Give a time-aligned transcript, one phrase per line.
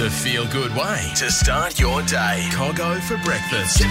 [0.00, 2.48] The feel good way to start your day.
[2.52, 3.82] Cogho for breakfast.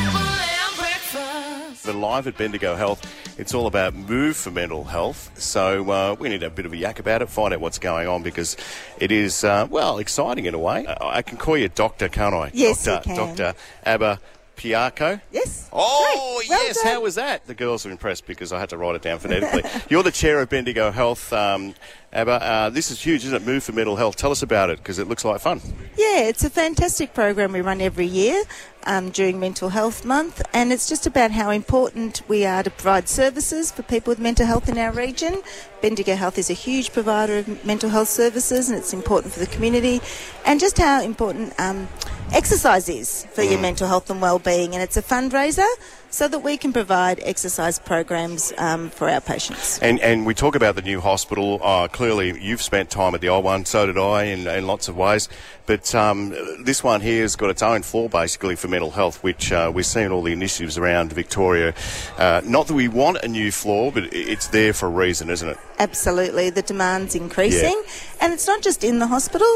[1.85, 3.05] But live at Bendigo Health,
[3.37, 5.29] it's all about move for mental health.
[5.39, 8.07] So uh, we need a bit of a yak about it, find out what's going
[8.07, 8.57] on because
[8.97, 10.87] it is, uh, well, exciting in a way.
[10.87, 12.49] Uh, I can call you Doctor, can't I?
[12.55, 13.15] Yes, you Doctor, can.
[13.15, 13.53] Doctor
[13.85, 14.19] Abba
[14.59, 15.21] Piarco.
[15.31, 15.69] Yes.
[15.71, 16.41] Oh.
[16.49, 16.83] Well yes.
[16.83, 16.93] done.
[16.93, 17.47] How was that?
[17.47, 19.63] The girls are impressed because I had to write it down phonetically.
[19.89, 21.75] You're the chair of Bendigo Health, um,
[22.11, 22.31] Abba.
[22.31, 23.45] Uh, this is huge, isn't it?
[23.45, 24.17] Move for mental health.
[24.17, 25.61] Tell us about it because it looks like fun.
[25.97, 28.43] Yeah, it's a fantastic program we run every year
[28.85, 33.09] um, during Mental Health Month, and it's just about how important we are to provide
[33.09, 35.41] services for people with mental health in our region.
[35.81, 39.47] Bendigo Health is a huge provider of mental health services, and it's important for the
[39.47, 40.01] community,
[40.45, 41.87] and just how important um,
[42.31, 44.73] exercise is for your mental health and well-being.
[44.73, 45.67] And it's a fundraiser
[46.09, 49.79] so that we can provide exercise programs um, for our patients.
[49.79, 51.59] And and we talk about the new hospital.
[51.61, 53.65] Uh, clearly, you've spent time at the old one.
[53.65, 55.29] So did I, in, in lots of ways.
[55.65, 59.51] But um, this one here has got its own floor, basically, for mental health, which
[59.51, 61.75] uh, we're seeing all the initiatives around Victoria.
[62.17, 65.49] Uh, not that we want a new floor, but it's there for a reason, isn't
[65.49, 65.57] it?
[65.79, 67.81] Absolutely, the demand's increasing,
[68.19, 69.47] and it's not just in the hospital.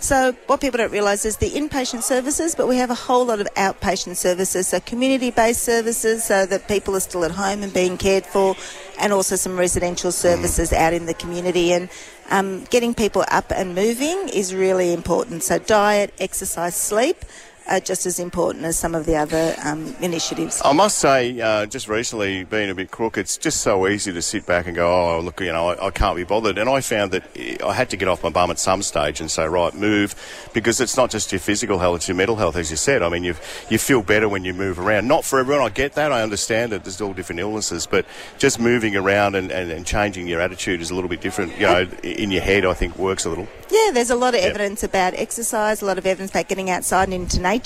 [0.00, 3.40] So, what people don't realise is the inpatient services, but we have a whole lot
[3.40, 7.72] of outpatient services, so community based services, so that people are still at home and
[7.72, 8.56] being cared for,
[8.98, 11.72] and also some residential services out in the community.
[11.72, 11.88] And
[12.30, 15.44] um, getting people up and moving is really important.
[15.44, 17.24] So, diet, exercise, sleep
[17.68, 20.60] are just as important as some of the other um, initiatives.
[20.64, 24.22] I must say, uh, just recently, being a bit crook, it's just so easy to
[24.22, 26.58] sit back and go, oh, look, you know, I, I can't be bothered.
[26.58, 27.24] And I found that
[27.64, 30.14] I had to get off my bum at some stage and say, right, move,
[30.54, 33.02] because it's not just your physical health, it's your mental health, as you said.
[33.02, 33.34] I mean, you
[33.68, 35.06] you feel better when you move around.
[35.06, 36.12] Not for everyone, I get that.
[36.12, 38.06] I understand that there's all different illnesses, but
[38.38, 41.56] just moving around and, and, and changing your attitude is a little bit different.
[41.58, 43.46] You know, in your head, I think works a little.
[43.70, 47.04] Yeah, there's a lot of evidence about exercise, a lot of evidence about getting outside
[47.04, 47.57] and into nature.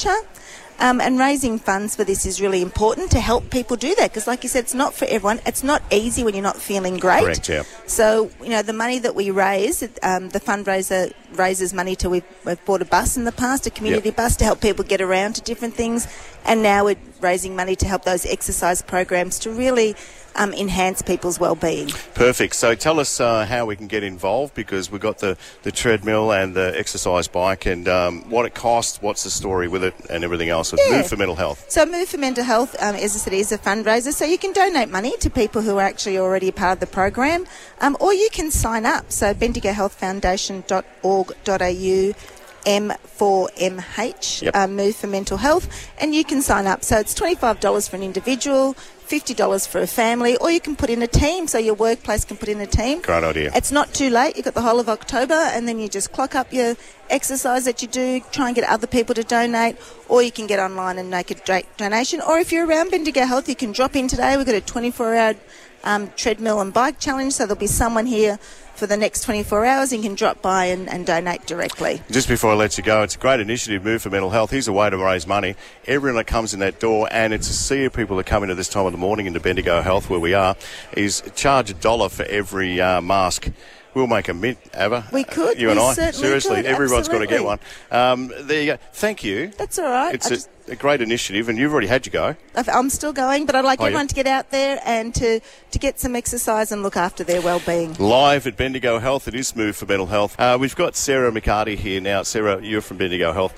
[0.78, 4.26] Um, and raising funds for this is really important to help people do that because,
[4.26, 5.40] like you said, it's not for everyone.
[5.46, 7.22] It's not easy when you're not feeling great.
[7.22, 7.62] Correct, yeah.
[7.86, 12.24] So, you know, the money that we raise, um, the fundraiser raises money to, we've,
[12.44, 14.17] we've bought a bus in the past, a community Yep.
[14.17, 16.08] bus to help people get around to different things.
[16.44, 19.94] And now we're raising money to help those exercise programs to really
[20.36, 21.88] um, enhance people's well-being.
[22.14, 22.54] Perfect.
[22.54, 26.32] So tell us uh, how we can get involved because we've got the, the treadmill
[26.32, 30.24] and the exercise bike and um, what it costs, what's the story with it, and
[30.24, 30.72] everything else.
[30.72, 30.96] Yeah.
[30.96, 31.70] Move for mental health.
[31.70, 34.12] So Move for Mental Health, um, as I said, is a fundraiser.
[34.12, 36.86] So you can donate money to people who are actually already a part of the
[36.86, 37.46] program,
[37.80, 39.12] um, or you can sign up.
[39.12, 42.14] So bendigohealthfoundation.org.au
[42.64, 44.56] M4MH, Yep.
[44.56, 45.68] um, Move for Mental Health,
[45.98, 46.84] and you can sign up.
[46.84, 48.74] So it's $25 for an individual,
[49.08, 52.36] $50 for a family, or you can put in a team, so your workplace can
[52.36, 53.00] put in a team.
[53.02, 53.50] Great idea.
[53.55, 54.36] It's not too late.
[54.36, 56.77] You've got the whole of October, and then you just clock up your
[57.11, 59.77] exercise that you do, try and get other people to donate,
[60.08, 62.20] or you can get online and make a donation.
[62.20, 64.36] Or if you're around Bendigo Health, you can drop in today.
[64.36, 65.34] We've got a 24 hour
[65.84, 68.38] um, treadmill and bike challenge, so there'll be someone here
[68.74, 72.02] for the next 24 hours and you can drop by and, and donate directly.
[72.10, 74.50] Just before I let you go, it's a great initiative, Move for Mental Health.
[74.50, 75.54] Here's a way to raise money.
[75.86, 78.54] Everyone that comes in that door, and it's a sea of people that come into
[78.54, 80.56] this time of the morning into Bendigo Health, where we are,
[80.96, 83.50] is charge a dollar for every uh, mask.
[83.95, 85.07] We'll make a mint, Ava.
[85.13, 85.92] We could, You and I.
[85.92, 87.58] Seriously, could, everyone's got to get one.
[87.91, 88.79] Um, there you go.
[88.95, 89.48] Thank you.
[89.58, 90.14] That's all right.
[90.14, 92.36] It's I a, just- a great initiative, and you've already had your go.
[92.55, 93.89] I'm still going, but I'd like Oh, yeah.
[93.89, 95.41] everyone to get out there and to,
[95.73, 97.95] to get some exercise and look after their well-being.
[97.98, 100.39] Live at Bendigo Health, it is Move for Mental Health.
[100.39, 102.23] Uh, we've got Sarah McCarty here now.
[102.23, 103.55] Sarah, you're from Bendigo Health.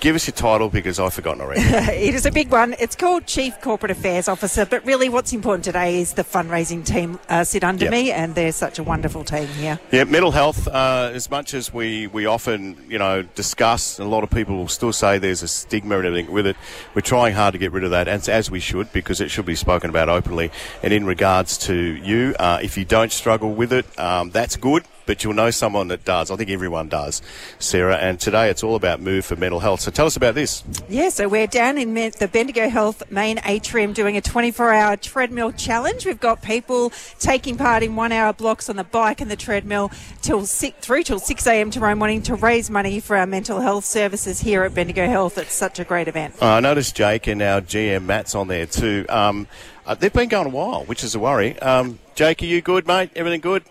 [0.00, 1.62] Give us your title because I've forgotten already.
[2.06, 2.76] It is a big one.
[2.78, 7.18] It's called Chief Corporate Affairs Officer, but really what's important today is the fundraising team
[7.28, 7.90] uh, sit under Yep.
[7.92, 9.80] me, and they're such a wonderful team here.
[9.90, 10.68] Yeah, mental health.
[10.68, 14.68] Uh, as much as we, we often you know discuss, a lot of people will
[14.68, 16.56] still say there's a stigma and everything with it.
[16.94, 19.46] We're trying hard to get rid of that, and as we should, because it should
[19.46, 20.50] be spoken about openly.
[20.82, 24.84] And in regards to you, uh, if you don't struggle with it, um, that's good.
[25.06, 26.30] But you'll know someone that does.
[26.30, 27.22] I think everyone does,
[27.58, 27.96] Sarah.
[27.96, 29.80] And today it's all about Move for Mental Health.
[29.80, 30.64] So tell us about this.
[30.88, 35.52] Yeah, so we're down in the Bendigo Health main atrium doing a 24 hour treadmill
[35.52, 36.04] challenge.
[36.04, 39.90] We've got people taking part in one hour blocks on the bike and the treadmill
[40.22, 41.70] till six, through till 6 a.m.
[41.70, 45.38] tomorrow morning to raise money for our mental health services here at Bendigo Health.
[45.38, 46.34] It's such a great event.
[46.40, 49.06] Uh, I noticed Jake and our GM Matt's on there too.
[49.08, 49.46] Um,
[49.86, 51.58] uh, they've been going a while, which is a worry.
[51.60, 53.10] Um, Jake, are you good, mate?
[53.14, 53.62] Everything good?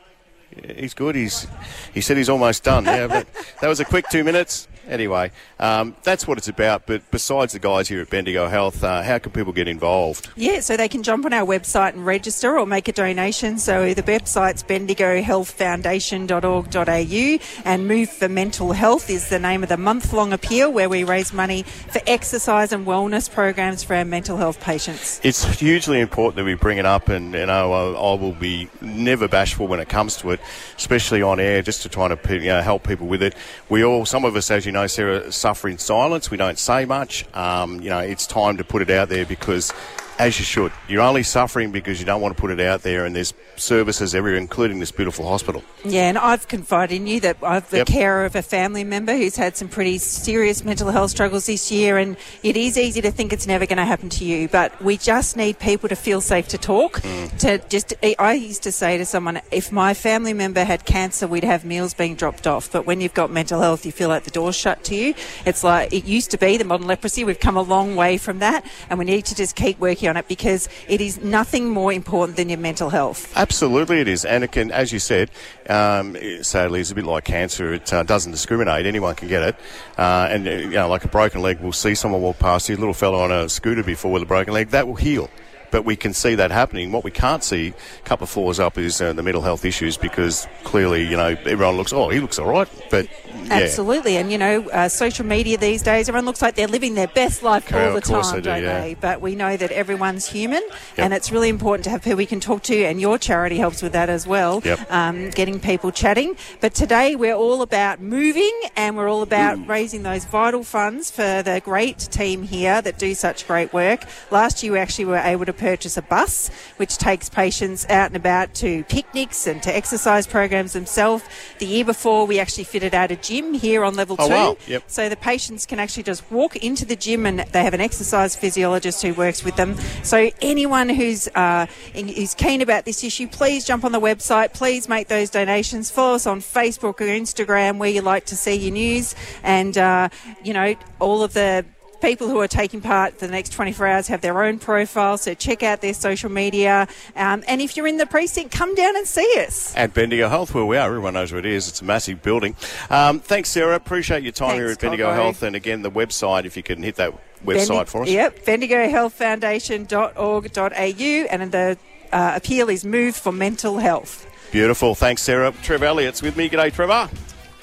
[0.75, 1.15] He's good.
[1.15, 1.47] He's
[1.93, 2.85] he said he's almost done.
[2.85, 3.27] Yeah, but
[3.61, 4.67] that was a quick two minutes.
[4.87, 6.85] Anyway, um, that's what it's about.
[6.85, 10.29] But besides the guys here at Bendigo Health, uh, how can people get involved?
[10.35, 13.57] Yeah, so they can jump on our website and register or make a donation.
[13.57, 20.33] So the website's bendigohealthfoundation.org.au and Move for Mental Health is the name of the month-long
[20.33, 25.19] appeal where we raise money for exercise and wellness programs for our mental health patients.
[25.23, 28.69] It's hugely important that we bring it up, and you know I, I will be
[28.81, 30.39] never bashful when it comes to it,
[30.77, 33.35] especially on air, just to try to you know, help people with it.
[33.69, 36.31] We all, some of us, as you know, Sarah, suffer in silence.
[36.31, 37.25] We don't say much.
[37.35, 39.73] Um, you know, it's time to put it out there because
[40.17, 40.71] as you should.
[40.87, 44.15] You're only suffering because you don't want to put it out there, and there's services
[44.15, 45.63] everywhere, including this beautiful hospital.
[45.83, 47.87] Yeah, and I've confided in you that I've the Yep.
[47.87, 51.97] carer of a family member who's had some pretty serious mental health struggles this year,
[51.97, 54.97] and it is easy to think it's never going to happen to you, but we
[54.97, 57.01] just need people to feel safe to talk.
[57.01, 57.37] Mm.
[57.39, 61.43] To just, I used to say to someone, if my family member had cancer, we'd
[61.43, 64.31] have meals being dropped off, but when you've got mental health, you feel like the
[64.31, 65.13] door's shut to you.
[65.45, 67.23] It's like it used to be the modern leprosy.
[67.23, 70.17] We've come a long way from that, and we need to just keep working on
[70.17, 73.31] it because it is nothing more important than your mental health.
[73.35, 75.29] Absolutely, it is, and it can, as you said,
[75.69, 77.73] um, sadly, it's a bit like cancer.
[77.73, 79.55] It uh, doesn't discriminate; anyone can get it.
[79.97, 82.75] Uh, and uh, you know, like a broken leg, we'll see someone walk past you,
[82.75, 85.29] a little fellow on a scooter before with a broken leg, that will heal.
[85.71, 86.91] But we can see that happening.
[86.91, 89.97] What we can't see, a couple of floors up, is uh, the mental health issues
[89.97, 93.07] because clearly, you know, everyone looks, oh, he looks all right, but
[93.45, 93.53] yeah.
[93.55, 97.07] Absolutely, and you know, uh, social media these days, everyone looks like they're living their
[97.07, 98.81] best life all the time, they do, don't yeah.
[98.81, 98.93] they?
[98.95, 100.63] But we know that everyone's human,
[100.97, 103.81] and it's really important to have people we can talk to, and your charity helps
[103.81, 104.61] with that as well.
[104.63, 104.91] Yep.
[104.91, 106.37] Um, getting people chatting.
[106.61, 109.67] But today we're all about moving, and we're all about Mm.
[109.69, 114.05] raising those vital funds for the great team here that do such great work.
[114.31, 118.15] Last year, we actually were able to purchase a bus, which takes patients out and
[118.15, 121.23] about to picnics and to exercise programs themselves.
[121.59, 124.33] The year before, we actually fitted out a gym here on level Oh, two.
[124.33, 124.57] wow.
[124.67, 124.83] Yep.
[124.87, 128.35] So the patients can actually just walk into the gym and they have an exercise
[128.35, 129.75] physiologist who works with them.
[130.03, 134.53] So anyone who's uh, who's keen about this issue, please jump on the website.
[134.53, 135.89] Please make those donations.
[135.91, 140.09] Follow us on Facebook or Instagram where you like to see your news, and uh,
[140.43, 141.65] you know all of the.
[142.05, 145.33] People who are taking part for the next 24 hours have their own profile, so
[145.33, 146.87] check out their social media.
[147.15, 149.75] Um, and if you're in the precinct, come down and see us.
[149.75, 151.67] At Bendigo Health, where we are, everyone knows where it is.
[151.67, 152.55] It's a massive building.
[152.91, 153.73] Um, thanks, Sarah.
[153.73, 155.11] Appreciate your time here at Bendigo.
[155.13, 155.41] Health.
[155.41, 157.11] And again, the website, if you can hit that
[157.43, 158.09] website Bendi- for us.
[158.09, 161.75] Yep, bendigohealthfoundation.org.au, and the
[162.13, 164.27] uh, appeal is Move for Mental Health.
[164.51, 164.93] Beautiful.
[164.93, 165.51] Thanks, Sarah.
[165.63, 166.49] Trev Elliott's with me.
[166.49, 167.09] G'day, Trevor.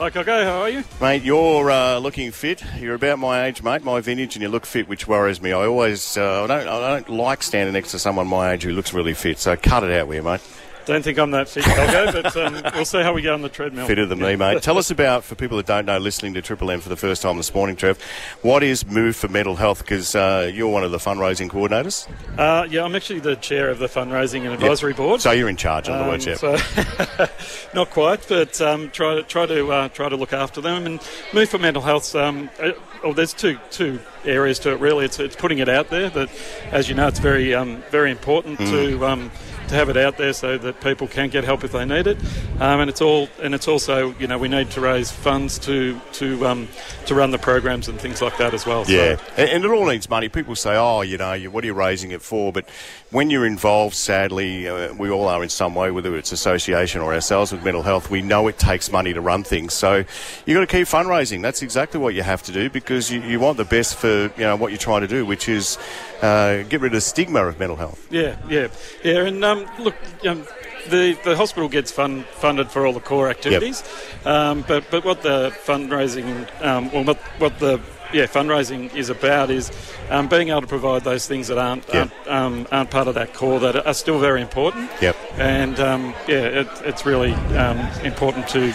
[0.02, 0.42] Hi, Coco.
[0.42, 0.82] How are you?
[1.00, 2.60] Mate, you're uh, looking fit.
[2.80, 5.52] You're about my age, mate, my vintage, and you look fit, which worries me.
[5.52, 8.72] I always, uh, I don't, I don't like standing next to someone my age who
[8.72, 9.38] looks really fit.
[9.38, 10.40] So cut it out with you, mate.
[10.86, 13.48] Don't think I'm that fit, Coco, but um, we'll see how we go on the
[13.48, 13.86] treadmill.
[13.86, 14.62] Fitter than me, mate.
[14.62, 17.22] Tell us about, for people that don't know, listening to Triple M for the first
[17.22, 18.00] time this morning, Trev,
[18.42, 19.78] what is Move for Mental Health?
[19.78, 22.08] Because uh, you're one of the fundraising coordinators.
[22.38, 25.20] Uh, yeah, I'm actually the chair of the fundraising and advisory board.
[25.20, 26.34] So you're in charge, in other Um, words, yeah.
[26.34, 26.56] so
[27.74, 31.00] not quite, but um, try to try to uh, try to look after them and
[31.32, 32.14] move for mental health.
[32.14, 32.72] Um, uh,
[33.04, 35.04] oh, there's two two areas to it really.
[35.04, 36.08] It's, it's putting it out there.
[36.10, 36.28] That,
[36.70, 38.70] as you know, it's very um, very important Mm.
[38.70, 39.30] to um,
[39.72, 42.18] to have it out there so that people can get help if they need it.
[42.60, 45.98] Um, and it's all and it's also you know we need to raise funds to
[46.12, 46.68] to um,
[47.06, 48.84] to run the programs and things like that as well.
[48.86, 50.28] Yeah, So, and and it all needs money.
[50.28, 52.68] People say, "Oh, you know, you, what are you raising it for?" But
[53.10, 57.14] when you're involved, sadly, uh, we all are in some way, whether it's association or
[57.14, 58.10] ourselves with mental health.
[58.10, 60.04] We know it takes money to run things, so
[60.44, 61.40] you've got to keep fundraising.
[61.40, 64.44] That's exactly what you have to do because you, you want the best for you
[64.44, 65.78] know what you're trying to do, which is
[66.20, 68.06] uh, get rid of the stigma of mental health.
[68.10, 68.68] Yeah, yeah,
[69.02, 69.24] yeah.
[69.24, 69.94] And um, look,
[70.26, 70.44] um,
[70.88, 73.82] the the hospital gets fund, funded for all the core activities,
[74.24, 77.80] um, but but what the fundraising, um, well, what what the
[78.12, 79.70] yeah fundraising is about is
[80.10, 82.08] um, being able to provide those things that aren't Yeah.
[82.28, 84.90] aren't, um, aren't part of that core that are still very important.
[85.00, 85.16] Yep.
[85.38, 88.74] And um, yeah, it, it's really um, important to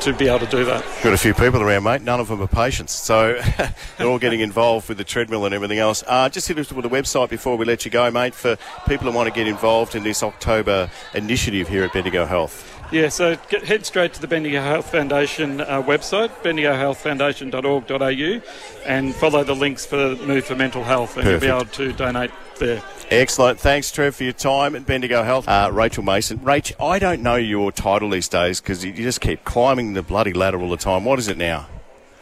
[0.00, 0.84] to be able to do that.
[1.02, 2.02] Got a few people around, mate.
[2.02, 3.40] None of them are patients, so
[3.98, 6.02] they're all getting involved with the treadmill and everything else.
[6.06, 9.10] Uh, just hit us with the website before we let you go, mate, for people
[9.10, 12.69] who want to get involved in this October initiative here at Bendigo Health.
[12.92, 18.40] Yeah, so get, head straight to the Bendigo Health Foundation uh, website, bendigohealthfoundation.org.au,
[18.84, 22.32] and follow the links for Move for Mental Health, and you'll be able to donate
[22.58, 22.82] there.
[23.10, 23.60] Excellent.
[23.60, 25.48] Thanks, Trev, for your time at Bendigo Health.
[25.48, 26.38] Uh, Rachel Mason.
[26.40, 30.02] Rach, I don't know your title these days because you you just keep climbing the
[30.02, 31.04] bloody ladder all the time.
[31.04, 31.68] What is it now?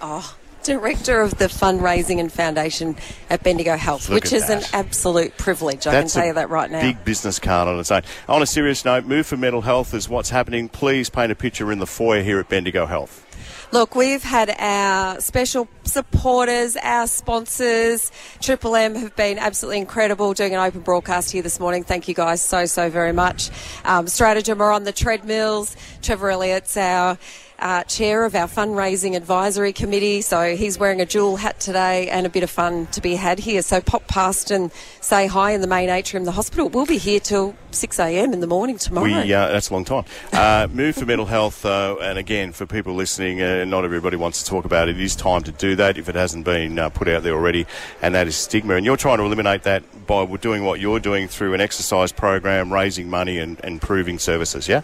[0.00, 0.36] Oh,
[0.68, 2.94] director of the fundraising and foundation
[3.30, 5.86] at Bendigo Health, Look which is an absolute privilege.
[5.86, 6.82] I That's can tell you that right now.
[6.82, 8.02] Big business card on its own.
[8.28, 10.68] On a serious note, Move for Mental Health is what's happening.
[10.68, 13.24] Please paint a picture in the foyer here at Bendigo Health.
[13.70, 18.10] Look, we've had our special supporters, our sponsors.
[18.40, 21.84] Triple M have been absolutely incredible doing an open broadcast here this morning.
[21.84, 23.50] Thank you guys so, so very much.
[23.84, 25.76] Um, Stratagem are on the treadmills.
[26.00, 27.18] Trevor Elliott's our
[27.58, 32.26] uh, chair of our fundraising advisory committee, so he's wearing a jewel hat today and
[32.26, 33.62] a bit of fun to be had here.
[33.62, 36.68] So pop past and say hi in the main atrium of the hospital.
[36.68, 39.06] We'll be here till 6am in the morning tomorrow.
[39.06, 40.04] We uh, that's a long time.
[40.32, 44.42] Uh, move for mental health, uh, and again for people listening, uh, not everybody wants
[44.42, 44.96] to talk about it.
[44.96, 47.66] It is time to do that if it hasn't been uh, put out there already,
[48.02, 48.74] and that is stigma.
[48.74, 52.72] And you're trying to eliminate that by doing what you're doing through an exercise program,
[52.72, 54.68] raising money, and, and improving services.
[54.68, 54.82] Yeah.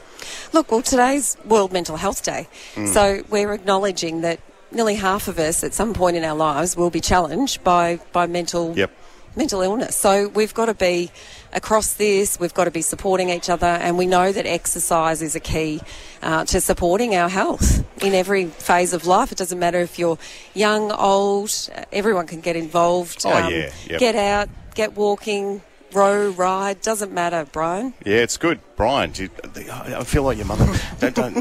[0.52, 2.92] Look, well, today's World Mental Health Day, Mm.
[2.92, 4.40] so we're acknowledging that
[4.73, 8.26] nearly half of us at some point in our lives will be challenged by, by
[8.26, 8.90] mental Yep.
[9.37, 9.97] mental illness.
[9.97, 11.11] So we've got to be
[11.52, 15.35] across this, we've got to be supporting each other, and we know that exercise is
[15.37, 15.80] a key
[16.23, 19.30] uh, to supporting our health in every phase of life.
[19.33, 20.18] It doesn't matter if you're
[20.54, 21.52] young, old,
[21.92, 23.23] everyone can get involved.
[23.25, 24.00] Oh, yeah, yep.
[24.00, 25.62] Get out, get walking.
[25.95, 27.95] Row, ride, doesn't matter, Brian.
[28.05, 29.13] Yeah, it's good, Brian.
[29.15, 30.67] you- I feel like your mother.
[30.99, 31.37] don't, don't.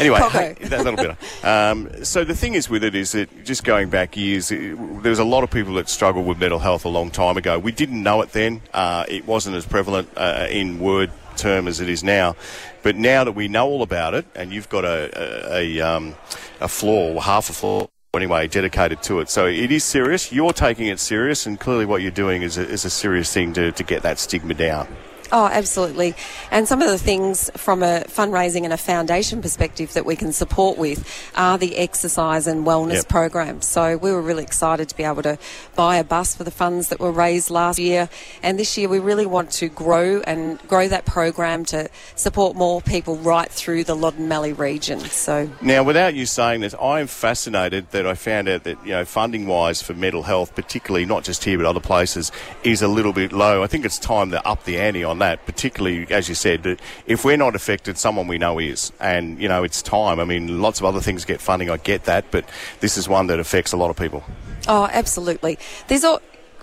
[0.00, 0.28] Anyway, Coco.
[0.38, 1.16] hey, that, that'll better.
[1.44, 5.10] Um, so the thing is with it is that just going back years, it, there
[5.10, 7.58] was a lot of people that struggled with mental health a long time ago.
[7.58, 8.60] We didn't know it then.
[8.74, 12.34] Uh, it wasn't as prevalent uh, in word term as it is now.
[12.82, 15.10] But now that we know all about it, and you've got a
[15.54, 16.14] a, a, um,
[16.60, 17.88] a floor, half a floor.
[18.14, 19.30] Anyway, dedicated to it.
[19.30, 20.30] So it is serious.
[20.30, 23.54] You're taking it serious, and clearly what you're doing is a, is a serious thing
[23.54, 24.86] to, to get that stigma down.
[25.34, 26.14] Oh, absolutely.
[26.50, 30.30] And some of the things from a fundraising and a foundation perspective that we can
[30.30, 33.08] support with are the exercise and wellness Yep.
[33.08, 33.66] programs.
[33.66, 35.38] So we were really excited to be able to
[35.74, 38.10] buy a bus for the funds that were raised last year.
[38.42, 42.82] And this year we really want to grow and grow that program to support more
[42.82, 45.00] people right through the Loddon Mallee region.
[45.00, 49.06] So Now, without you saying this, I'm fascinated that I found out that, you know,
[49.06, 52.30] funding wise for mental health, particularly not just here but other places,
[52.64, 53.62] is a little bit low.
[53.62, 56.80] I think it's time to up the ante on that, particularly, as you said, that
[57.06, 58.92] if we're not affected, someone we know is.
[58.98, 60.18] And, you know, it's time.
[60.18, 62.44] I mean, lots of other things get funding, I get that, but
[62.80, 64.22] this is one that affects a lot of people.
[64.68, 65.58] Oh, absolutely.
[65.88, 66.20] There's all,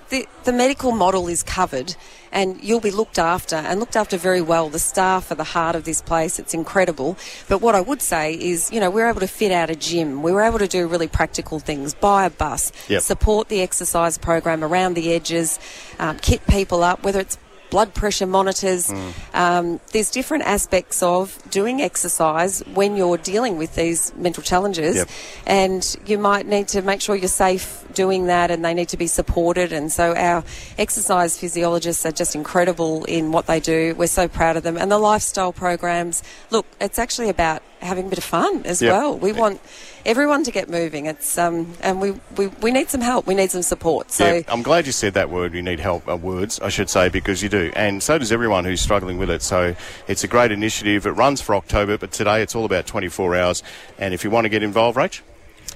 [0.09, 1.95] the, the medical model is covered
[2.31, 4.69] and you'll be looked after and looked after very well.
[4.69, 6.37] The staff are the heart of this place.
[6.39, 7.17] It's incredible.
[7.47, 10.21] But what I would say is, you know, we're able to fit out a gym.
[10.21, 13.01] We were able to do really practical things, buy a bus, Yep.
[13.01, 15.59] support the exercise program around the edges,
[15.99, 17.37] um, kit people up, whether it's
[17.69, 18.91] blood pressure monitors.
[19.33, 25.07] Um, there's different aspects of doing exercise when you're dealing with these mental challenges, Yep.
[25.45, 28.97] and you might need to make sure you're safe doing that, and they need to
[28.97, 29.71] be supported.
[29.73, 30.43] And so our
[30.77, 33.95] exercise physiologists are just incredible in what they do.
[33.97, 36.23] We're so proud of them, and the lifestyle programs.
[36.49, 38.91] Look, it's actually about having a bit of fun as Yep.
[38.91, 39.17] well.
[39.17, 39.61] We want
[40.05, 41.05] everyone to get moving.
[41.05, 43.25] It's um, and we, we we need some help.
[43.25, 44.11] We need some support.
[44.11, 44.33] So.
[44.33, 45.53] yeah, I'm glad you said that word.
[45.53, 47.71] You need help, uh, words, I should say, because you do.
[47.75, 49.41] And so does everyone who's struggling with it.
[49.41, 49.75] So
[50.07, 51.05] it's a great initiative.
[51.05, 53.63] It runs for October, but today it's all about 24 hours.
[53.97, 55.21] And if you want to get involved, Rach,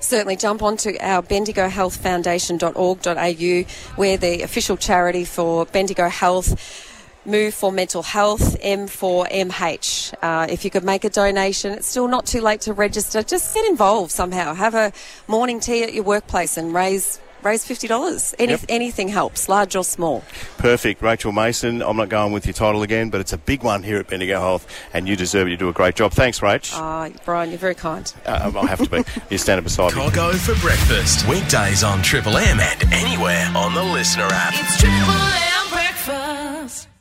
[0.04, 3.98] certainly jump onto our bendigohealthfoundation.org.au.
[3.98, 6.90] We're the official charity for Bendigo Health.
[7.26, 10.14] Move for mental health, M4MH.
[10.22, 13.24] Uh, if you could make a donation, it's still not too late to register.
[13.24, 14.54] Just get involved somehow.
[14.54, 14.92] Have a
[15.28, 18.34] morning tea at your workplace and raise raise fifty dollars.
[18.40, 18.62] Any, Yep.
[18.70, 20.24] Anything helps, large or small.
[20.58, 21.02] perfect.
[21.02, 23.98] Rachel Mason, I'm not going with your title again, but it's a big one here
[23.98, 25.52] at Bendigo Health, and you deserve it.
[25.52, 26.12] You do a great job.
[26.14, 26.74] Thanks, Rach.
[26.74, 28.12] Uh, Brian, you're very kind.
[28.26, 29.04] Uh, I'll have to be.
[29.30, 30.02] You're standing beside me.
[30.02, 31.28] Cogho for breakfast.
[31.28, 34.54] Weekdays on Triple M and anywhere on the Listener app.
[34.56, 36.93] It's Triple M.